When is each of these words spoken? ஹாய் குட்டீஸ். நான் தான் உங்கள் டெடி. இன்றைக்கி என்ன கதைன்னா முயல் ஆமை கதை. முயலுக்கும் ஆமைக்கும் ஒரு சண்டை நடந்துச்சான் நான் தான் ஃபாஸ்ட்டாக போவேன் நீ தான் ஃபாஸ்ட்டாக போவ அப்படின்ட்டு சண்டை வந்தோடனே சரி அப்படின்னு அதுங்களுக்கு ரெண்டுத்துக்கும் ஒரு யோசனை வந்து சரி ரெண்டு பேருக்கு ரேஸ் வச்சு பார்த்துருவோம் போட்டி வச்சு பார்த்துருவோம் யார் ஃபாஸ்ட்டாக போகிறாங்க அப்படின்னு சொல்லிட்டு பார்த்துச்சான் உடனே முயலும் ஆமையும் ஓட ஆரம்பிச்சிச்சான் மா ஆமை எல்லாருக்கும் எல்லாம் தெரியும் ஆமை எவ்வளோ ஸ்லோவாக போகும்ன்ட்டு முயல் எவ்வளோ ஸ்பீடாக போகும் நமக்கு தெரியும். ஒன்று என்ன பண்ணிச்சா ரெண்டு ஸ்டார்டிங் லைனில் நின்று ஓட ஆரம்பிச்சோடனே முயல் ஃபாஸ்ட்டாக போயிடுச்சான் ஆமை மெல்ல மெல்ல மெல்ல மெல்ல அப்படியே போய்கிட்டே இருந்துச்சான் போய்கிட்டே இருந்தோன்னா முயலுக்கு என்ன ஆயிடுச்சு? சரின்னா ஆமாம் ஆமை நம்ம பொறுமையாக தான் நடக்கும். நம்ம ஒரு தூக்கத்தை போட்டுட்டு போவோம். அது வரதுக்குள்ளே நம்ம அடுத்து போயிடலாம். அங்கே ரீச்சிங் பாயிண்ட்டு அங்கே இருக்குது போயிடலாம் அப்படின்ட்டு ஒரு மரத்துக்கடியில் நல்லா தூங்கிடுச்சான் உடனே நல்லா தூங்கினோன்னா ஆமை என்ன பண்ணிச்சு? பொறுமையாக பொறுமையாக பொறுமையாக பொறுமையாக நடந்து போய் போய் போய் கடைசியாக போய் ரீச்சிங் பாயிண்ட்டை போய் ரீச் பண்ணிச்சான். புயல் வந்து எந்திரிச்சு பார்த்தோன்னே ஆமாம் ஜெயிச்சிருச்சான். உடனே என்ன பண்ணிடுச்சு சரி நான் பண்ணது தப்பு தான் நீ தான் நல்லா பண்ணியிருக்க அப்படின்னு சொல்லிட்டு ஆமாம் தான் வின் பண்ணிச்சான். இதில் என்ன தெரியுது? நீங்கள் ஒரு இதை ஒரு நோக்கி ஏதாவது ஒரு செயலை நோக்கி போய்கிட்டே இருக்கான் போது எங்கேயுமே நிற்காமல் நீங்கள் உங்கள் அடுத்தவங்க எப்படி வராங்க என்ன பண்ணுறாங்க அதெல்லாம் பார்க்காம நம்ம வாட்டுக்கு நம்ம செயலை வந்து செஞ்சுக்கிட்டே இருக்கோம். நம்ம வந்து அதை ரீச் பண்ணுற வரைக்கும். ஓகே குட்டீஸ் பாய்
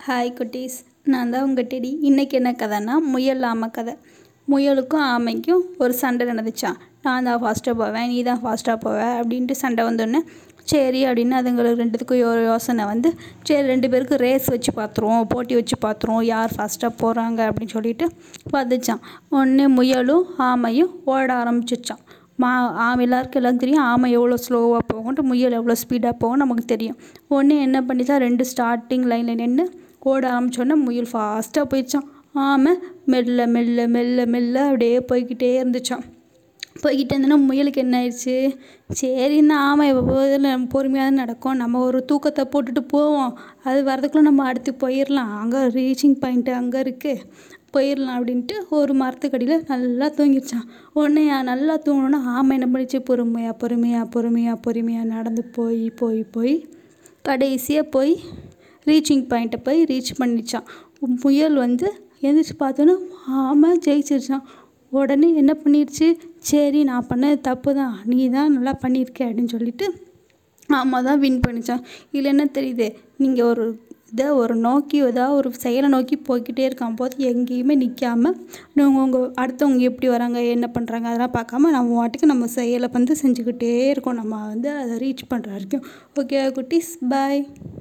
ஹாய் 0.00 0.30
குட்டீஸ். 0.38 0.76
நான் 1.12 1.30
தான் 1.32 1.44
உங்கள் 1.46 1.66
டெடி. 1.70 1.88
இன்றைக்கி 2.08 2.34
என்ன 2.38 2.50
கதைன்னா 2.60 2.94
முயல் 3.12 3.42
ஆமை 3.48 3.66
கதை. 3.76 3.94
முயலுக்கும் 4.48 5.04
ஆமைக்கும் 5.14 5.62
ஒரு 5.82 5.94
சண்டை 6.00 6.24
நடந்துச்சான் 6.28 6.76
நான் 7.04 7.26
தான் 7.28 7.40
ஃபாஸ்ட்டாக 7.42 7.74
போவேன் 7.80 8.06
நீ 8.12 8.18
தான் 8.28 8.40
ஃபாஸ்ட்டாக 8.42 8.78
போவ 8.84 8.98
அப்படின்ட்டு 9.20 9.54
சண்டை 9.62 9.82
வந்தோடனே 9.88 10.20
சரி 10.72 11.00
அப்படின்னு 11.08 11.34
அதுங்களுக்கு 11.38 11.80
ரெண்டுத்துக்கும் 11.82 12.22
ஒரு 12.32 12.42
யோசனை 12.50 12.84
வந்து 12.92 13.10
சரி 13.48 13.66
ரெண்டு 13.72 13.90
பேருக்கு 13.94 14.18
ரேஸ் 14.24 14.46
வச்சு 14.54 14.72
பார்த்துருவோம் 14.78 15.28
போட்டி 15.32 15.56
வச்சு 15.58 15.78
பார்த்துருவோம் 15.86 16.26
யார் 16.28 16.54
ஃபாஸ்ட்டாக 16.56 16.92
போகிறாங்க 17.02 17.40
அப்படின்னு 17.50 17.76
சொல்லிட்டு 17.76 18.08
பார்த்துச்சான் 18.54 19.02
உடனே 19.34 19.66
முயலும் 19.78 20.24
ஆமையும் 20.48 20.94
ஓட 21.14 21.28
ஆரம்பிச்சிச்சான் 21.40 22.02
மா 22.42 22.52
ஆமை 22.86 23.04
எல்லாருக்கும் 23.04 23.40
எல்லாம் 23.40 23.60
தெரியும் 23.62 23.84
ஆமை 23.90 24.08
எவ்வளோ 24.16 24.36
ஸ்லோவாக 24.44 24.82
போகும்ன்ட்டு 24.90 25.22
முயல் 25.30 25.58
எவ்வளோ 25.58 25.74
ஸ்பீடாக 25.80 26.14
போகும் 26.22 26.42
நமக்கு 26.42 26.64
தெரியும். 26.72 26.98
ஒன்று 27.36 27.54
என்ன 27.66 27.78
பண்ணிச்சா 27.80 28.16
ரெண்டு 28.26 28.44
ஸ்டார்டிங் 28.50 29.06
லைனில் 29.12 29.40
நின்று 29.40 29.64
ஓட 30.02 30.22
ஆரம்பிச்சோடனே 30.30 30.74
முயல் 30.74 31.10
ஃபாஸ்ட்டாக 31.12 31.66
போயிடுச்சான் 31.70 32.06
ஆமை 32.32 32.72
மெல்ல 33.06 33.46
மெல்ல 33.46 33.88
மெல்ல 33.88 34.26
மெல்ல 34.26 34.64
அப்படியே 34.64 34.98
போய்கிட்டே 35.12 35.50
இருந்துச்சான் 35.60 36.04
போய்கிட்டே 36.82 37.14
இருந்தோன்னா 37.14 37.38
முயலுக்கு 37.46 37.76
என்ன 37.76 38.00
ஆயிடுச்சு? 38.00 38.34
சரின்னா 39.00 39.56
ஆமாம் 39.68 40.08
ஆமை 40.08 40.38
நம்ம 40.38 40.66
பொறுமையாக 40.66 41.08
தான் 41.08 41.20
நடக்கும். 41.22 41.56
நம்ம 41.56 41.80
ஒரு 41.80 42.04
தூக்கத்தை 42.04 42.44
போட்டுட்டு 42.52 42.82
போவோம். 42.86 43.32
அது 43.64 43.84
வரதுக்குள்ளே 43.90 44.20
நம்ம 44.20 44.44
அடுத்து 44.44 44.72
போயிடலாம். 44.80 45.32
அங்கே 45.40 45.60
ரீச்சிங் 45.76 46.18
பாயிண்ட்டு 46.20 46.52
அங்கே 46.52 46.78
இருக்குது 46.78 47.24
போயிடலாம் 47.74 48.18
அப்படின்ட்டு 48.18 48.54
ஒரு 48.70 48.92
மரத்துக்கடியில் 48.94 49.64
நல்லா 49.68 50.06
தூங்கிடுச்சான் 50.08 50.66
உடனே 50.92 51.24
நல்லா 51.42 51.74
தூங்கினோன்னா 51.86 52.20
ஆமை 52.36 52.56
என்ன 52.58 52.68
பண்ணிச்சு? 52.72 52.98
பொறுமையாக 52.98 53.56
பொறுமையாக 53.56 54.06
பொறுமையாக 54.08 54.56
பொறுமையாக 54.56 55.04
நடந்து 55.04 55.44
போய் 55.44 55.90
போய் 55.90 56.22
போய் 56.22 56.68
கடைசியாக 57.22 57.86
போய் 57.90 58.14
ரீச்சிங் 58.90 59.24
பாயிண்ட்டை 59.30 59.60
போய் 59.66 59.80
ரீச் 59.92 60.12
பண்ணிச்சான். 60.20 60.66
புயல் 61.24 61.56
வந்து 61.64 61.88
எந்திரிச்சு 62.26 62.54
பார்த்தோன்னே 62.62 62.94
ஆமாம் 63.48 63.82
ஜெயிச்சிருச்சான். 63.86 64.44
உடனே 64.98 65.28
என்ன 65.40 65.52
பண்ணிடுச்சு 65.62 66.06
சரி 66.50 66.80
நான் 66.90 67.08
பண்ணது 67.10 67.36
தப்பு 67.48 67.70
தான் 67.80 67.96
நீ 68.10 68.20
தான் 68.36 68.54
நல்லா 68.56 68.72
பண்ணியிருக்க 68.84 69.26
அப்படின்னு 69.26 69.54
சொல்லிட்டு 69.56 69.86
ஆமாம் 70.78 71.06
தான் 71.08 71.20
வின் 71.24 71.44
பண்ணிச்சான். 71.44 71.84
இதில் 72.12 72.32
என்ன 72.32 72.44
தெரியுது? 72.56 72.88
நீங்கள் 73.22 73.48
ஒரு 73.50 73.66
இதை 74.12 74.26
ஒரு 74.40 74.54
நோக்கி 74.66 74.96
ஏதாவது 75.06 75.34
ஒரு 75.38 75.48
செயலை 75.62 75.88
நோக்கி 75.94 76.16
போய்கிட்டே 76.28 76.62
இருக்கான் 76.68 76.96
போது 77.00 77.24
எங்கேயுமே 77.30 77.74
நிற்காமல் 77.82 78.36
நீங்கள் 78.76 79.02
உங்கள் 79.04 79.26
அடுத்தவங்க 79.42 79.88
எப்படி 79.90 80.08
வராங்க 80.12 80.38
என்ன 80.54 80.66
பண்ணுறாங்க 80.76 81.08
அதெல்லாம் 81.10 81.34
பார்க்காம 81.36 81.72
நம்ம 81.76 81.96
வாட்டுக்கு 81.98 82.32
நம்ம 82.32 82.48
செயலை 82.58 82.88
வந்து 82.96 83.14
செஞ்சுக்கிட்டே 83.22 83.72
இருக்கோம். 83.94 84.18
நம்ம 84.22 84.40
வந்து 84.52 84.70
அதை 84.82 84.96
ரீச் 85.04 85.24
பண்ணுற 85.32 85.50
வரைக்கும். 85.56 85.84
ஓகே 86.22 86.40
குட்டீஸ் 86.58 86.92
பாய் 87.12 87.42